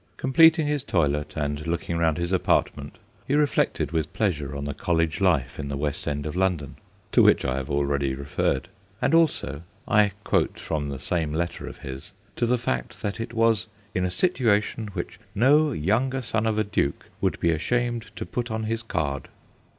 Complet 0.17 0.57
ing 0.57 0.65
his 0.65 0.83
toilet 0.83 1.33
and 1.35 1.67
looking 1.67 1.95
round 1.95 2.17
his 2.17 2.31
apart 2.31 2.75
ment, 2.75 2.97
he 3.27 3.35
reflected 3.35 3.91
with 3.91 4.11
pleasure 4.13 4.55
on 4.55 4.65
the 4.65 4.73
college 4.73 5.21
life 5.21 5.59
in 5.59 5.67
the 5.67 5.77
West 5.77 6.07
End 6.07 6.25
of 6.25 6.35
London, 6.35 6.75
to 7.11 7.21
which 7.21 7.45
I 7.45 7.57
have 7.57 7.69
already 7.69 8.15
referred, 8.15 8.67
and 8.99 9.13
also 9.13 9.61
I 9.87 10.13
quote 10.23 10.59
from 10.59 10.89
the 10.89 10.97
same 10.97 11.31
letter 11.33 11.67
of 11.67 11.77
his 11.77 12.13
to 12.37 12.47
the 12.47 12.57
fact 12.57 13.03
that 13.03 13.19
it 13.19 13.31
was' 13.35 13.67
in 13.93 14.03
a 14.03 14.09
situation 14.09 14.87
which 14.93 15.19
no 15.35 15.71
younger 15.71 16.23
son 16.23 16.47
of 16.47 16.57
a 16.57 16.63
duke 16.63 17.05
would 17.21 17.39
be 17.39 17.51
ashamed 17.51 18.09
to 18.15 18.25
be 18.25 18.31
put 18.31 18.49
on 18.49 18.63
his 18.63 18.81
card.' 18.81 19.27